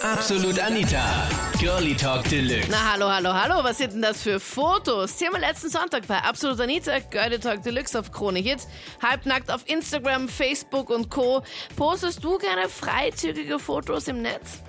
Absolut 0.00 0.58
Anita. 0.58 1.28
Girlie 1.58 1.94
Talk 1.94 2.24
Deluxe. 2.28 2.68
Na 2.70 2.92
hallo, 2.92 3.08
hallo, 3.08 3.32
hallo, 3.32 3.62
was 3.62 3.78
sind 3.78 3.92
denn 3.92 4.02
das 4.02 4.22
für 4.22 4.40
Fotos? 4.40 5.16
Thema 5.16 5.38
letzten 5.38 5.68
Sonntag 5.68 6.06
bei 6.06 6.18
Absolut 6.18 6.60
Anita, 6.60 6.98
Girlie 6.98 7.38
Talk 7.38 7.62
Deluxe 7.62 7.98
auf 7.98 8.10
Krone 8.10 8.38
Hit. 8.38 8.66
Halbnackt 9.02 9.50
auf 9.50 9.62
Instagram, 9.68 10.28
Facebook 10.28 10.90
und 10.90 11.10
Co. 11.10 11.42
Postest 11.76 12.24
du 12.24 12.38
gerne 12.38 12.68
freizügige 12.68 13.58
Fotos 13.58 14.08
im 14.08 14.22
Netz? 14.22 14.62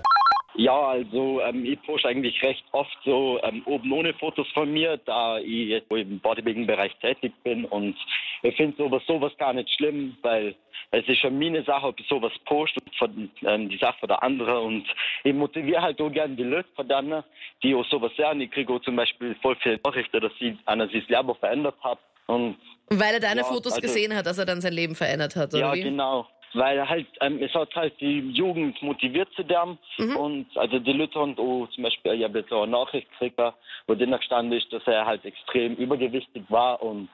Ja, 0.56 0.80
also 0.90 1.42
ähm, 1.42 1.66
ich 1.66 1.82
poste 1.82 2.08
eigentlich 2.08 2.42
recht 2.44 2.64
oft 2.74 2.96
so 3.04 3.40
ähm, 3.44 3.64
oben 3.66 3.92
ohne 3.92 4.14
Fotos 4.14 4.48
von 4.54 4.72
mir, 4.72 4.98
da 5.06 5.40
ich 5.40 5.70
jetzt 5.70 5.90
im 5.92 6.20
Bodybuilding-Bereich 6.20 6.96
tätig 7.02 7.34
bin 7.44 7.66
und 7.66 7.96
ich 8.44 8.56
finde 8.56 8.78
sowas 8.78 9.02
sowas 9.08 9.32
gar 9.38 9.54
nicht 9.54 9.70
schlimm, 9.72 10.16
weil 10.22 10.54
es 10.92 11.08
ist 11.08 11.20
schon 11.20 11.40
meine 11.40 11.64
Sache, 11.64 11.88
ob 11.88 12.00
ich 12.00 12.08
sowas 12.08 12.32
poste 12.46 12.80
von 13.00 13.32
ähm, 13.46 13.68
die 13.70 13.78
Sache 13.80 13.98
von 14.00 14.10
der 14.10 14.22
anderen 14.22 14.58
und 14.64 14.86
ich 15.24 15.34
motiviere 15.34 15.82
halt 15.82 16.00
auch 16.00 16.12
gerne 16.12 16.36
die 16.36 16.44
Leute 16.44 16.70
von 16.76 16.88
denen, 16.88 17.24
die 17.64 17.74
auch 17.74 17.86
sowas 17.86 18.12
sehen. 18.16 18.42
Ich 18.42 18.52
kriege 18.52 18.72
auch 18.74 18.82
zum 18.82 18.96
Beispiel 18.96 19.36
voll 19.42 19.56
viele 19.56 19.80
Nachrichten, 19.84 20.22
dass 20.22 20.34
sie 20.40 20.56
einer 20.68 20.88
sich 20.90 21.08
Leben 21.10 21.34
verändert 21.40 21.76
hat 21.84 21.98
und 22.28 22.58
Weil 22.92 23.16
er 23.16 23.20
deine 23.20 23.42
Ja, 23.42 23.46
Fotos 23.48 23.74
also- 23.74 23.82
gesehen 23.82 24.16
hat, 24.16 24.28
dass 24.28 24.38
er 24.38 24.46
dann 24.46 24.62
sein 24.62 24.74
Leben 24.74 24.94
verändert 24.94 25.36
hat, 25.36 25.52
oder 25.56 25.62
ja, 25.62 25.74
wie? 25.74 25.82
genau. 25.82 26.28
Weil 26.54 26.88
halt, 26.88 27.08
ähm, 27.22 27.42
es 27.42 27.54
hat 27.54 27.76
halt 27.76 28.00
die 28.00 28.20
Jugend 28.32 28.82
motiviert 28.82 29.30
zu 29.36 29.44
dem. 29.44 29.78
Mhm. 29.98 30.16
Und 30.18 30.58
also 30.58 30.80
die 30.80 30.94
Leute 30.94 31.20
haben 31.20 31.38
auch 31.38 31.68
zum 31.74 31.84
Beispiel, 31.84 32.14
ich 32.14 32.24
habe 32.24 32.40
jetzt 32.40 32.52
auch 32.52 32.64
eine 32.64 32.72
Nachricht 32.72 33.10
gekriegt, 33.12 33.40
wo 33.88 33.96
drin 33.96 34.12
gestanden 34.12 34.58
ist, 34.58 34.72
dass 34.72 34.84
er 34.86 35.06
halt 35.06 35.26
extrem 35.26 35.76
übergewichtig 35.76 36.44
war 36.50 36.82
und 36.82 37.10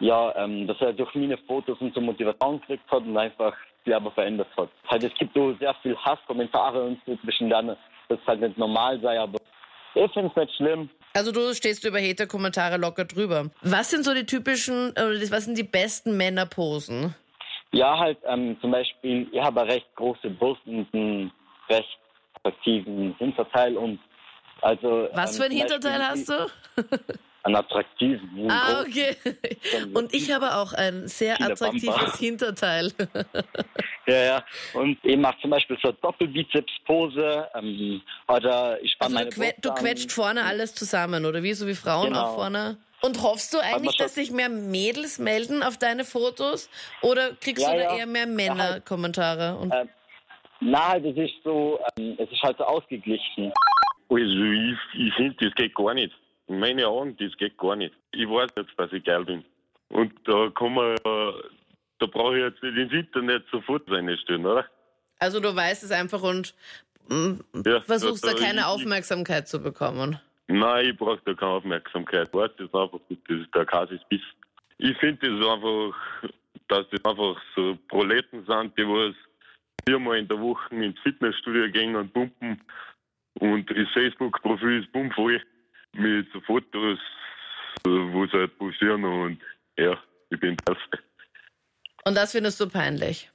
ja, 0.00 0.34
ähm, 0.36 0.66
dass 0.66 0.80
er 0.80 0.92
durch 0.92 1.14
meine 1.14 1.36
Fotos 1.38 1.78
und 1.80 1.94
so 1.94 2.00
Motivation 2.00 2.60
gekriegt 2.60 2.90
hat 2.90 3.02
und 3.02 3.16
einfach 3.16 3.54
das 3.84 3.94
Leben 3.94 4.10
verändert 4.12 4.48
hat. 4.56 4.70
Halt, 4.88 5.04
es 5.04 5.14
gibt 5.14 5.36
auch 5.38 5.54
sehr 5.58 5.74
viel 5.82 5.96
Hasskommentare 5.96 6.82
und 6.82 7.00
so 7.06 7.16
zwischen 7.16 7.50
denen, 7.50 7.76
das 8.08 8.18
halt 8.26 8.40
nicht 8.40 8.58
normal 8.58 8.98
sei, 9.00 9.20
aber 9.20 9.38
ich 9.94 10.12
finde 10.12 10.30
es 10.30 10.36
nicht 10.36 10.56
schlimm. 10.56 10.88
Also 11.12 11.32
du 11.32 11.52
stehst 11.54 11.84
über 11.84 11.98
Hater-Kommentare 12.00 12.76
locker 12.76 13.04
drüber. 13.04 13.50
Was 13.62 13.90
sind 13.90 14.04
so 14.04 14.14
die 14.14 14.26
typischen, 14.26 14.90
oder 14.92 15.20
was 15.30 15.44
sind 15.44 15.58
die 15.58 15.64
besten 15.64 16.16
Männerposen? 16.16 17.14
Ja, 17.72 17.98
halt 17.98 18.18
ähm, 18.26 18.56
zum 18.60 18.70
Beispiel, 18.72 19.28
ich 19.32 19.40
habe 19.40 19.60
eine 19.60 19.72
recht 19.72 19.86
große 19.94 20.28
Brust 20.30 20.60
und 20.66 20.92
einen 20.92 21.32
recht 21.68 21.98
attraktiven 22.34 23.14
Hinterteil 23.18 23.76
und 23.76 24.00
also. 24.62 25.08
Was 25.14 25.36
für 25.38 25.44
ein 25.44 25.52
Hinterteil 25.52 26.02
hast 26.02 26.28
du? 26.28 26.46
Einen 27.42 27.56
attraktiven. 27.56 28.50
Ah, 28.50 28.82
okay. 28.82 29.16
Und 29.94 30.12
ich 30.12 30.30
habe 30.30 30.56
auch 30.56 30.74
ein 30.74 31.08
sehr 31.08 31.40
attraktives 31.40 31.96
Bamba. 31.96 32.16
Hinterteil. 32.18 32.92
Ja, 34.06 34.24
ja. 34.24 34.44
Und 34.74 34.98
ich 35.04 35.16
mache 35.16 35.36
zum 35.40 35.50
Beispiel 35.50 35.78
so 35.80 35.88
eine 35.88 35.96
Doppelbizeps-Pose. 36.02 37.48
Ähm, 37.54 38.02
oder 38.28 38.82
ich 38.82 38.92
spanne 38.92 39.18
Also 39.18 39.30
du, 39.30 39.40
meine 39.40 39.54
du 39.60 39.72
quetscht 39.72 40.10
vorne 40.12 40.44
alles 40.44 40.74
zusammen, 40.74 41.24
oder 41.24 41.42
wie? 41.42 41.54
So 41.54 41.66
wie 41.66 41.74
Frauen 41.74 42.08
Genau. 42.08 42.24
auch 42.24 42.34
vorne. 42.34 42.76
Und 43.02 43.22
hoffst 43.22 43.54
du 43.54 43.58
eigentlich, 43.58 43.96
dass 43.96 44.14
sich 44.14 44.30
mehr 44.30 44.48
Mädels 44.50 45.18
melden 45.18 45.62
auf 45.62 45.78
deine 45.78 46.04
Fotos? 46.04 46.68
Oder 47.02 47.34
kriegst 47.40 47.62
Ja, 47.64 47.72
du 47.72 47.78
da 47.78 47.82
ja. 47.84 47.96
eher 47.98 48.06
mehr 48.06 48.22
Ja, 48.26 48.28
halt. 48.28 48.36
Männer-Kommentare? 48.58 49.70
Ähm, 49.72 49.88
Na, 50.60 50.98
das 50.98 51.16
ist 51.16 51.32
so, 51.42 51.80
ähm, 51.98 52.16
es 52.18 52.30
ist 52.30 52.42
halt 52.42 52.58
so 52.58 52.64
ausgeglichen. 52.64 53.52
Also 54.10 54.22
ich, 54.22 54.78
ich 55.06 55.14
finde, 55.14 55.34
das 55.46 55.54
geht 55.54 55.74
gar 55.74 55.94
nicht. 55.94 56.12
In 56.48 56.58
meinen 56.58 56.84
Augen, 56.84 57.16
das 57.18 57.34
geht 57.38 57.56
gar 57.56 57.76
nicht. 57.76 57.94
Ich 58.12 58.28
weiß 58.28 58.50
jetzt, 58.56 58.72
dass 58.76 58.92
ich 58.92 59.02
geil 59.04 59.24
bin. 59.24 59.44
Und 59.88 60.12
da 60.26 60.50
kann 60.50 60.74
man, 60.74 60.94
äh, 60.96 61.32
da 62.00 62.06
brauche 62.06 62.36
ich 62.36 62.42
jetzt 62.44 62.62
nicht 62.62 62.76
ins 62.76 62.92
Internet 62.92 63.44
sofort 63.50 63.82
reinstellen, 63.90 64.44
oder? 64.44 64.66
Also 65.18 65.40
du 65.40 65.54
weißt 65.54 65.84
es 65.84 65.90
einfach 65.90 66.22
und 66.22 66.54
mm, 67.08 67.34
Ja, 67.64 67.80
versuchst 67.80 68.24
da 68.26 68.32
da- 68.32 68.38
keine 68.38 68.60
ich- 68.60 68.66
Aufmerksamkeit 68.66 69.48
zu 69.48 69.60
bekommen. 69.62 70.20
Nein, 70.50 70.86
ich 70.86 70.96
brauche 70.96 71.20
da 71.24 71.34
keine 71.34 71.52
Aufmerksamkeit. 71.52 72.34
Weiß 72.34 72.50
das 72.58 72.74
einfach, 72.74 72.98
das 73.08 73.38
ist 73.38 73.54
der 73.54 73.64
Kasis 73.64 74.00
Biss. 74.08 74.22
Ich 74.78 74.96
finde 74.98 75.30
das 75.30 75.48
einfach, 75.48 75.94
dass 76.68 76.88
das 76.90 77.04
einfach 77.04 77.40
so 77.54 77.78
Proleten 77.88 78.44
sind, 78.44 78.76
die 78.76 78.86
was 78.86 79.14
viermal 79.86 80.18
in 80.18 80.28
der 80.28 80.40
Woche 80.40 80.74
ins 80.74 80.98
Fitnessstudio 81.00 81.70
gehen 81.70 81.94
und 81.94 82.12
pumpen 82.12 82.60
und 83.38 83.70
das 83.70 83.88
Facebook-Profil 83.92 84.82
ist 84.82 84.92
bummvoll 84.92 85.40
mit 85.92 86.26
so 86.32 86.40
Fotos, 86.40 86.98
äh, 87.86 87.88
wo 87.88 88.26
sie 88.26 88.32
halt 88.32 88.58
posieren 88.58 89.04
und 89.04 89.40
ja, 89.78 89.96
ich 90.30 90.40
bin 90.40 90.56
das. 90.64 90.76
Und 92.04 92.16
das 92.16 92.32
findest 92.32 92.60
du 92.60 92.68
peinlich. 92.68 93.30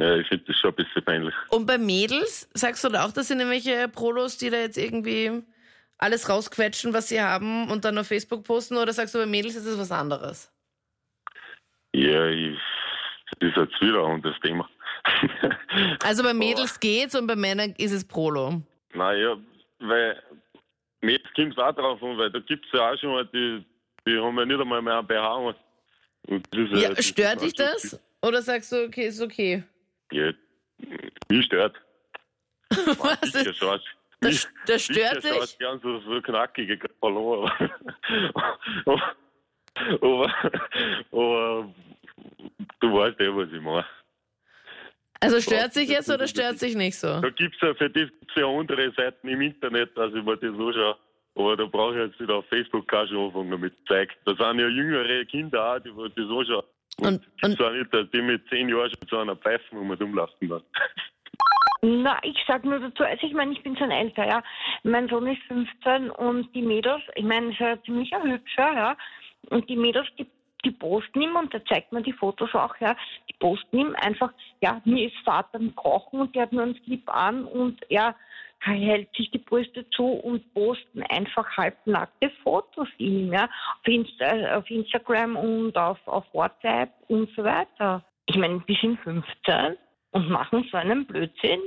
Ja, 0.00 0.16
ich 0.16 0.26
finde 0.28 0.44
das 0.46 0.56
schon 0.56 0.70
ein 0.70 0.76
bisschen 0.76 1.04
peinlich. 1.04 1.34
Und 1.50 1.66
bei 1.66 1.78
Mädels, 1.78 2.48
sagst 2.54 2.82
du 2.84 2.88
da 2.88 3.04
auch, 3.04 3.12
das 3.12 3.28
sind 3.28 3.40
irgendwelche 3.40 3.88
Prolos, 3.88 4.38
die 4.38 4.50
da 4.50 4.56
jetzt 4.56 4.78
irgendwie 4.78 5.42
alles 6.02 6.28
rausquetschen, 6.28 6.92
was 6.92 7.08
sie 7.08 7.20
haben 7.20 7.70
und 7.70 7.84
dann 7.84 7.96
auf 7.96 8.08
Facebook 8.08 8.44
posten? 8.44 8.76
Oder 8.76 8.92
sagst 8.92 9.14
du, 9.14 9.18
bei 9.18 9.26
Mädels 9.26 9.54
ist 9.54 9.66
es 9.66 9.78
was 9.78 9.92
anderes? 9.92 10.52
Ja, 11.94 12.26
ich, 12.26 12.58
das 13.38 13.50
ist 13.56 13.82
ein 13.82 13.94
anderes 13.96 14.36
Thema. 14.42 14.68
Also 16.04 16.22
bei 16.22 16.34
Mädels 16.34 16.78
geht's 16.78 17.14
und 17.14 17.26
bei 17.26 17.34
Männern 17.34 17.74
ist 17.78 17.92
es 17.92 18.06
Prolo. 18.06 18.62
Naja, 18.94 19.36
weil 19.80 20.22
jetzt 21.02 21.34
kommt 21.34 21.52
es 21.52 21.58
auch 21.58 21.72
drauf 21.72 22.02
an, 22.02 22.18
weil 22.18 22.30
da 22.30 22.38
gibt 22.40 22.66
es 22.66 22.72
ja 22.72 22.92
auch 22.92 22.98
schon 22.98 23.10
mal 23.10 23.26
die, 23.26 23.64
die 24.06 24.18
haben 24.18 24.38
ja 24.38 24.44
nicht 24.44 24.60
einmal 24.60 24.82
mehr 24.82 24.98
einen 24.98 25.06
BH 25.06 25.54
das 26.28 26.70
Ja, 26.70 26.90
das 26.90 27.04
stört 27.04 27.42
dich 27.42 27.54
das? 27.54 28.00
Oder 28.20 28.42
sagst 28.42 28.70
du, 28.70 28.84
okay, 28.84 29.06
ist 29.06 29.20
okay? 29.20 29.64
Ja, 30.12 30.32
mich 31.28 31.46
stört. 31.46 31.76
Was 32.70 33.34
ist. 33.34 33.62
Das- 34.22 34.48
das 34.66 34.84
stört 34.84 35.22
dich? 35.24 35.58
gern 35.58 35.80
so, 35.82 35.98
so 36.00 36.20
knackige 36.22 36.78
Ballon. 37.00 37.50
Aber, 38.86 39.14
aber, 40.00 40.34
aber 41.12 41.74
du 42.80 42.92
weißt 42.94 43.20
ja, 43.20 43.36
was 43.36 43.48
ich 43.52 43.60
meine. 43.60 43.84
also 45.20 45.40
stört 45.40 45.72
sich 45.74 45.88
jetzt 45.88 46.10
oder 46.10 46.26
stört 46.26 46.58
sich 46.58 46.74
nicht 46.76 46.98
so? 46.98 47.20
Da 47.20 47.30
gibt's 47.30 47.58
ja 47.60 47.74
für 47.74 47.88
das 47.90 48.08
gibt's 48.18 48.34
ja 48.36 48.46
andere 48.46 48.92
Seiten 48.92 49.28
im 49.28 49.40
Internet, 49.40 49.96
dass 49.96 50.12
ich 50.14 50.22
mir 50.22 50.36
das 50.36 50.50
anschaue. 50.50 50.96
Aber 51.34 51.56
da 51.56 51.64
brauche 51.64 51.94
ich 51.98 52.06
jetzt 52.10 52.20
nicht 52.20 52.30
auf 52.30 52.44
Facebook 52.48 52.92
auch 52.92 53.06
schon 53.08 53.26
anfangen 53.26 53.50
damit 53.50 53.74
zu 53.78 53.84
zeigen. 53.86 54.12
Da 54.26 54.34
sind 54.34 54.58
ja 54.60 54.68
jüngere 54.68 55.24
Kinder 55.24 55.74
auch, 55.74 55.78
die 55.78 55.88
das 55.90 56.28
anschauen. 56.28 56.64
Und, 56.98 57.06
Und- 57.06 57.26
gibt's 57.40 57.60
auch 57.60 57.72
nicht, 57.72 57.94
dass 57.94 58.10
die 58.10 58.20
mit 58.22 58.46
zehn 58.48 58.68
Jahren 58.68 58.90
schon 58.90 59.08
zu 59.08 59.16
einer 59.18 59.36
Pfeifen 59.36 59.78
um 59.78 59.90
rumlassen 59.92 60.48
dann. 60.48 60.62
Na, 61.84 62.16
ich 62.22 62.38
sag 62.46 62.64
nur 62.64 62.78
dazu, 62.78 63.02
also 63.02 63.26
ich 63.26 63.34
meine, 63.34 63.50
ich 63.52 63.62
bin 63.64 63.76
schon 63.76 63.90
älter, 63.90 64.24
ja. 64.24 64.40
Mein 64.84 65.08
Sohn 65.08 65.26
ist 65.26 65.42
15 65.48 66.10
und 66.10 66.54
die 66.54 66.62
Mädels, 66.62 67.02
ich 67.16 67.24
meine, 67.24 67.50
ist 67.50 67.58
ja 67.58 67.82
ziemlich 67.82 68.14
ein 68.14 68.30
hübscher, 68.30 68.72
ja. 68.72 68.96
Und 69.50 69.68
die 69.68 69.76
Mädels, 69.76 70.06
die, 70.16 70.28
die 70.64 70.70
posten 70.70 71.22
ihm, 71.22 71.34
und 71.34 71.52
da 71.52 71.64
zeigt 71.64 71.90
man 71.90 72.04
die 72.04 72.12
Fotos 72.12 72.54
auch, 72.54 72.76
ja, 72.78 72.94
die 73.28 73.34
posten 73.40 73.78
ihm 73.80 73.96
einfach, 73.96 74.32
ja, 74.60 74.80
mir 74.84 75.08
ist 75.08 75.16
Vater 75.24 75.58
am 75.58 75.74
Kochen 75.74 76.20
und 76.20 76.34
der 76.36 76.42
hat 76.42 76.52
nur 76.52 76.62
einen 76.62 76.80
Slip 76.84 77.12
an 77.12 77.46
und 77.46 77.80
er 77.90 78.14
hält 78.60 79.12
sich 79.16 79.32
die 79.32 79.38
Brüste 79.38 79.84
zu 79.90 80.04
und 80.04 80.54
posten 80.54 81.02
einfach 81.08 81.56
halbnackte 81.56 82.30
Fotos 82.44 82.86
ihm, 82.98 83.32
ja, 83.32 83.46
auf, 83.46 83.88
Insta, 83.88 84.56
auf 84.56 84.70
Instagram 84.70 85.34
und 85.34 85.76
auf, 85.76 85.98
auf 86.06 86.26
WhatsApp 86.32 86.90
und 87.08 87.28
so 87.34 87.42
weiter. 87.42 88.04
Ich 88.26 88.36
meine, 88.36 88.62
die 88.68 88.78
sind 88.80 89.00
15 89.00 89.76
und 90.12 90.28
machen 90.30 90.66
so 90.70 90.76
einen 90.78 91.06
Blödsinn. 91.06 91.60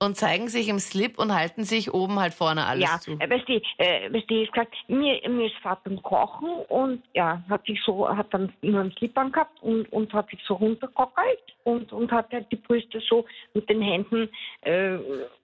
Und 0.00 0.16
zeigen 0.16 0.48
sich 0.48 0.68
im 0.68 0.80
Slip 0.80 1.16
und 1.16 1.32
halten 1.32 1.62
sich 1.62 1.94
oben 1.94 2.18
halt 2.18 2.34
vorne 2.34 2.66
alles 2.66 2.90
ja, 2.90 2.98
zu. 2.98 3.12
äh, 3.20 3.30
weißt 3.30 3.48
du, 3.48 3.52
äh, 3.78 4.12
weißt 4.12 4.28
du, 4.28 4.34
ich 4.42 4.50
gesagt, 4.50 4.74
mir, 4.88 5.20
mir 5.28 5.46
ist 5.46 5.54
Vater 5.62 5.88
am 5.90 6.02
Kochen 6.02 6.48
und 6.68 7.04
ja, 7.14 7.40
hat 7.48 7.64
sich 7.66 7.80
so, 7.84 8.08
hat 8.08 8.26
dann 8.34 8.52
nur 8.62 8.80
einen 8.80 8.90
Slip 8.98 9.16
angehabt 9.16 9.62
und, 9.62 9.92
und 9.92 10.12
hat 10.12 10.28
sich 10.30 10.40
so 10.44 10.54
runtergekockelt 10.54 11.38
und, 11.62 11.92
und 11.92 12.10
hat 12.10 12.32
halt 12.32 12.50
die 12.50 12.56
Brüste 12.56 13.00
so 13.08 13.24
mit 13.54 13.70
den 13.70 13.80
Händen 13.80 14.28
äh, 14.62 14.98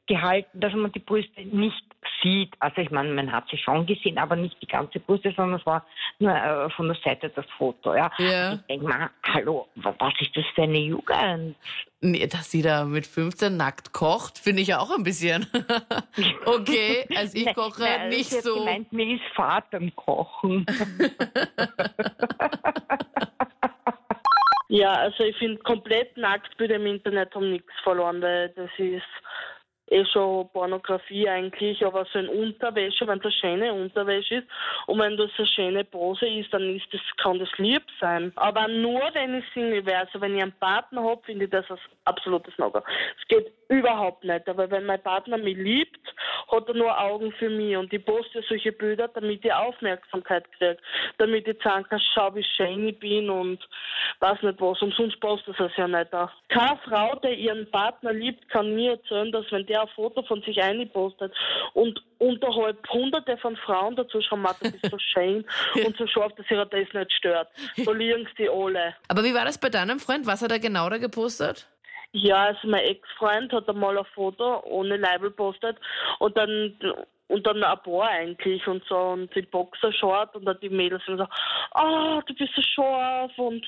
gehalten, 0.09 0.59
dass 0.59 0.75
man 0.75 0.91
die 0.91 0.99
Brüste 0.99 1.41
nicht 1.43 1.85
sieht. 2.21 2.53
Also 2.59 2.81
ich 2.81 2.91
meine, 2.91 3.11
man 3.11 3.31
hat 3.31 3.45
sie 3.51 3.59
schon 3.59 3.87
gesehen, 3.87 4.19
aber 4.19 4.35
nicht 4.35 4.61
die 4.61 4.67
ganze 4.67 4.99
Brüste, 4.99 5.33
sondern 5.37 5.61
es 5.61 5.67
war 5.67 5.87
nur 6.19 6.33
äh, 6.35 6.69
von 6.71 6.89
der 6.89 6.97
Seite 7.05 7.29
das 7.29 7.47
Foto, 7.57 7.95
ja. 7.95 8.11
Ja. 8.19 8.55
Ich 8.55 8.61
denke 8.63 8.89
mal, 8.89 9.11
hallo, 9.23 9.69
wa- 9.77 9.95
was 10.01 10.15
ist 10.21 10.37
das 10.37 10.45
für 10.57 10.63
eine 10.63 10.79
Jugend? 10.79 11.55
Nee, 12.01 12.29
dass 12.29 12.51
sie 12.51 12.63
da 12.63 12.85
mit 12.85 13.07
15 13.07 13.57
nackt 13.57 13.93
kocht, 13.93 14.39
finde 14.39 14.63
ich 14.63 14.69
ja 14.69 14.79
auch 14.79 14.97
ein 14.97 15.03
bisschen. 15.03 15.47
okay, 16.47 17.05
also 17.17 17.37
ich 17.37 17.53
koche 17.55 17.83
ne, 17.83 18.09
nicht 18.09 18.31
sie 18.31 18.37
hat 18.37 18.45
so. 18.45 18.55
Gemeint, 18.55 18.93
mir 18.93 19.17
ist 19.17 19.25
Vater 19.35 19.79
am 19.79 19.95
Kochen. 19.97 20.65
Ja, 24.71 24.93
also 24.97 25.25
ich 25.25 25.35
finde 25.39 25.57
komplett 25.63 26.15
Nacktbilder 26.19 26.77
im 26.77 26.87
Internet 26.87 27.35
haben 27.35 27.53
nichts 27.53 27.73
verloren, 27.83 28.21
weil 28.21 28.51
das 28.51 28.69
ist 28.77 29.03
eh 29.91 30.05
schon 30.05 30.49
Pornografie 30.51 31.29
eigentlich, 31.29 31.85
aber 31.85 32.07
so 32.13 32.19
in 32.19 32.29
Unterwäsche, 32.29 33.07
wenn 33.07 33.21
eine 33.21 33.33
schöne 33.33 33.73
Unterwäsche 33.73 34.37
ist 34.37 34.49
und 34.87 34.99
wenn 34.99 35.17
das 35.17 35.31
eine 35.37 35.47
schöne 35.47 35.85
Pose 35.85 36.27
ist, 36.27 36.53
dann 36.53 36.77
ist 36.77 36.93
das, 36.93 37.01
kann 37.17 37.39
das 37.39 37.51
lieb 37.59 37.83
sein. 38.01 38.33
Aber 38.37 38.69
nur 38.69 39.03
wenn 39.13 39.39
ich 39.39 39.45
Single 39.53 39.85
wäre, 39.87 40.01
also 40.01 40.21
wenn 40.21 40.37
ich 40.37 40.43
einen 40.43 40.53
Partner 40.53 41.03
habe, 41.03 41.23
finde 41.25 41.47
ich 41.47 41.51
das 41.51 41.71
ein 41.71 41.79
absolutes 42.05 42.57
No-Go. 42.59 42.83
Es 43.21 43.29
geht 43.29 43.53
überhaupt 43.69 44.25
nicht, 44.25 44.49
aber 44.49 44.71
wenn 44.71 44.87
mein 44.87 45.03
Partner 45.03 45.37
mich 45.37 45.57
liebt, 45.57 46.01
hat 46.51 46.69
er 46.69 46.75
nur 46.75 46.99
Augen 46.99 47.33
für 47.33 47.51
mich 47.51 47.77
und 47.77 47.93
ich 47.93 48.05
poste 48.05 48.43
solche 48.49 48.73
Bilder, 48.73 49.09
damit 49.09 49.45
ich 49.45 49.53
Aufmerksamkeit 49.53 50.51
kriege, 50.53 50.79
damit 51.19 51.47
ich 51.47 51.63
sagen 51.63 51.85
kann, 51.89 52.01
schau 52.15 52.35
wie 52.35 52.45
schön 52.45 52.89
ich 52.89 52.99
bin 52.99 53.29
und 53.29 53.63
weiß 54.21 54.43
nicht 54.43 54.61
was, 54.61 54.81
umsonst 54.81 55.21
postet 55.21 55.59
er 55.59 55.67
es 55.67 55.77
ja 55.77 55.87
nicht. 55.87 56.11
Keine 56.49 56.79
Frau, 56.85 57.15
die 57.17 57.35
ihren 57.35 57.71
Partner 57.71 58.13
liebt, 58.13 58.49
kann 58.49 58.75
mir 58.75 58.93
erzählen, 58.93 59.31
dass 59.33 59.45
wenn 59.51 59.67
der 59.67 59.83
ein 59.83 59.89
Foto 59.89 60.23
von 60.23 60.41
sich 60.43 60.63
einpostet 60.63 61.33
und 61.75 62.03
unterhalb 62.19 62.89
hunderte 62.89 63.37
von 63.37 63.57
Frauen 63.57 63.97
dazu 63.97 64.21
schreiben, 64.21 64.43
Martha, 64.43 64.71
bist 64.71 64.91
so 64.91 64.99
schön 64.99 65.45
und 65.87 65.97
so 65.97 66.07
scharf, 66.07 66.33
dass 66.37 66.51
ihr 66.51 66.65
das 66.65 66.93
nicht 66.93 67.13
stört. 67.13 67.49
So 67.77 67.93
liegen 67.93 68.27
sie 68.37 68.49
alle. 68.49 68.95
Aber 69.09 69.25
wie 69.25 69.35
war 69.35 69.45
das 69.45 69.59
bei 69.59 69.69
deinem 69.69 70.01
Freund? 70.01 70.27
Was 70.27 70.43
hat 70.43 70.51
er 70.51 70.59
genau 70.59 70.89
da 70.89 70.99
gepostet? 70.99 71.69
Ja, 72.13 72.47
also 72.47 72.69
mein 72.69 72.85
Ex-Freund 72.85 73.53
hat 73.53 73.69
einmal 73.69 73.99
ein 73.99 74.05
Foto 74.15 74.63
ohne 74.65 74.97
Label 74.97 75.31
postet 75.31 75.77
und 76.19 76.37
dann 76.37 76.75
und 77.29 77.47
dann 77.47 77.63
ein 77.63 77.83
paar 77.83 78.09
eigentlich 78.09 78.67
und 78.67 78.83
so 78.89 78.97
und 78.97 79.35
die 79.35 79.43
Boxershort 79.43 80.35
und 80.35 80.47
dann 80.47 80.59
die 80.61 80.71
Mädels 80.71 81.05
sind 81.05 81.19
so, 81.19 81.27
ah, 81.73 82.17
oh, 82.17 82.23
du 82.27 82.35
bist 82.35 82.55
so 82.55 82.63
scharf 82.63 83.39
und 83.39 83.67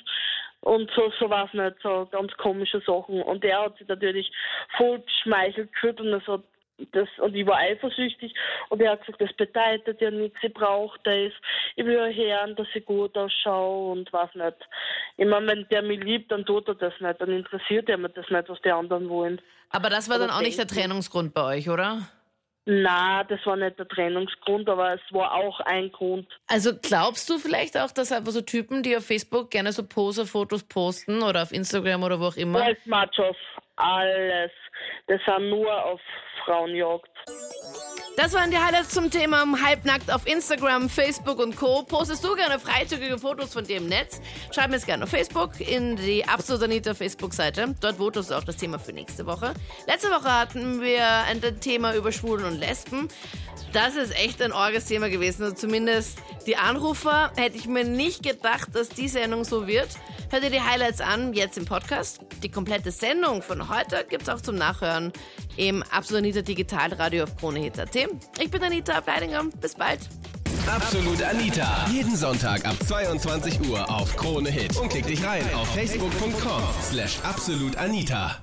und 0.62 0.90
so, 0.94 1.10
so 1.18 1.30
was 1.30 1.52
nicht, 1.54 1.76
so 1.82 2.06
ganz 2.10 2.32
komische 2.34 2.80
Sachen. 2.80 3.22
Und 3.22 3.44
er 3.44 3.62
hat 3.62 3.78
sich 3.78 3.88
natürlich 3.88 4.30
voll 4.76 5.00
geschmeichelt 5.00 5.72
gefühlt 5.72 6.00
und 6.00 6.22
so 6.24 6.42
das, 6.92 7.08
und 7.18 7.34
ich 7.34 7.46
war 7.46 7.58
eifersüchtig 7.58 8.34
und 8.68 8.80
er 8.80 8.92
hat 8.92 9.00
gesagt, 9.06 9.20
das 9.20 9.32
bedeutet 9.34 10.00
ja 10.00 10.10
nichts, 10.10 10.38
ich 10.42 10.52
brauche 10.52 10.98
das, 11.04 11.32
ich 11.76 11.84
will 11.84 11.94
ja 11.94 12.06
hören, 12.06 12.56
dass 12.56 12.68
ich 12.74 12.84
gut 12.84 13.16
ausschaue 13.16 13.92
und 13.92 14.12
was 14.12 14.34
nicht. 14.34 14.56
Ich 15.16 15.26
meine, 15.26 15.46
wenn 15.46 15.66
der 15.70 15.82
mich 15.82 16.02
liebt, 16.02 16.30
dann 16.32 16.44
tut 16.44 16.68
er 16.68 16.74
das 16.74 16.94
nicht, 17.00 17.20
dann 17.20 17.30
interessiert 17.30 17.88
er 17.88 17.98
mir 17.98 18.08
das 18.08 18.28
nicht, 18.28 18.48
was 18.48 18.60
die 18.62 18.72
anderen 18.72 19.08
wollen. 19.08 19.40
Aber 19.70 19.88
das 19.88 20.08
war 20.08 20.18
dann 20.18 20.30
auch 20.30 20.40
nicht 20.40 20.58
der 20.58 20.66
Trennungsgrund 20.66 21.32
bei 21.32 21.58
euch, 21.58 21.68
oder? 21.68 22.08
Na, 22.66 23.24
das 23.24 23.44
war 23.46 23.56
nicht 23.56 23.78
der 23.78 23.88
Trennungsgrund, 23.88 24.68
aber 24.68 24.94
es 24.94 25.00
war 25.10 25.34
auch 25.34 25.60
ein 25.60 25.90
Grund. 25.90 26.28
Also 26.46 26.72
glaubst 26.80 27.28
du 27.30 27.38
vielleicht 27.38 27.76
auch, 27.76 27.90
dass 27.90 28.12
einfach 28.12 28.32
so 28.32 28.42
Typen, 28.42 28.82
die 28.82 28.96
auf 28.96 29.06
Facebook 29.06 29.50
gerne 29.50 29.72
so 29.72 29.82
Poser-Fotos 29.82 30.64
posten 30.64 31.22
oder 31.22 31.42
auf 31.42 31.52
Instagram 31.52 32.02
oder 32.02 32.20
wo 32.20 32.26
auch 32.26 32.36
immer? 32.36 32.62
Alles 32.62 32.78
Machos, 32.84 33.36
alles. 33.80 34.50
Das 35.06 35.20
sind 35.24 35.50
nur 35.50 35.84
auf 35.84 36.00
Frauenjagd. 36.44 37.10
Das 38.22 38.34
waren 38.34 38.50
die 38.50 38.58
Highlights 38.58 38.90
zum 38.90 39.10
Thema 39.10 39.46
Halbnackt 39.64 40.12
auf 40.12 40.26
Instagram, 40.26 40.90
Facebook 40.90 41.38
und 41.38 41.56
Co. 41.56 41.84
Postest 41.84 42.22
du 42.22 42.34
gerne 42.36 42.58
freizügige 42.58 43.16
Fotos 43.16 43.54
von 43.54 43.64
dir 43.64 43.78
im 43.78 43.86
Netz? 43.86 44.20
Schreib 44.54 44.68
mir 44.68 44.76
es 44.76 44.84
gerne 44.84 45.04
auf 45.04 45.08
Facebook 45.08 45.58
in 45.58 45.96
die 45.96 46.22
Absolut 46.26 46.62
Anita 46.62 46.92
Facebook-Seite. 46.92 47.74
Dort 47.80 47.96
votest 47.96 48.30
du 48.30 48.34
auch 48.34 48.44
das 48.44 48.58
Thema 48.58 48.78
für 48.78 48.92
nächste 48.92 49.24
Woche. 49.24 49.54
Letzte 49.86 50.08
Woche 50.08 50.38
hatten 50.38 50.82
wir 50.82 51.02
ein 51.02 51.40
Thema 51.60 51.94
über 51.94 52.12
Schwulen 52.12 52.44
und 52.44 52.60
Lesben. 52.60 53.08
Das 53.72 53.96
ist 53.96 54.14
echt 54.14 54.42
ein 54.42 54.52
orges 54.52 54.84
Thema 54.84 55.08
gewesen. 55.08 55.44
Also 55.44 55.54
zumindest 55.54 56.18
die 56.46 56.56
Anrufer 56.56 57.32
hätte 57.36 57.56
ich 57.56 57.68
mir 57.68 57.84
nicht 57.84 58.22
gedacht, 58.22 58.68
dass 58.74 58.90
die 58.90 59.08
Sendung 59.08 59.44
so 59.44 59.66
wird. 59.66 59.88
Hört 60.30 60.44
ihr 60.44 60.50
die 60.50 60.60
Highlights 60.60 61.00
an, 61.00 61.32
jetzt 61.32 61.56
im 61.56 61.64
Podcast. 61.64 62.20
Die 62.42 62.50
komplette 62.50 62.90
Sendung 62.90 63.42
von 63.42 63.68
heute 63.68 64.04
gibt 64.08 64.24
es 64.24 64.28
auch 64.28 64.40
zum 64.40 64.56
Nachhören 64.56 65.12
im 65.56 65.82
Absolut 65.90 66.22
Anita 66.22 66.42
Digitalradio 66.42 67.24
auf 67.24 67.36
KroneHit.at. 67.36 68.09
Ich 68.40 68.50
bin 68.50 68.62
Anita 68.62 68.94
Ableidinger. 68.94 69.44
Bis 69.60 69.74
bald. 69.74 70.00
Absolut 70.66 71.22
Anita. 71.22 71.86
Jeden 71.90 72.16
Sonntag 72.16 72.64
ab 72.64 72.76
22 72.86 73.68
Uhr 73.68 73.90
auf 73.90 74.16
Krone 74.16 74.50
Hit. 74.50 74.76
Und 74.76 74.88
klick 74.88 75.06
dich 75.06 75.24
rein 75.24 75.42
auf 75.54 75.68
facebook.com 75.74 76.62
slash 76.82 77.18
absolutanita. 77.24 78.36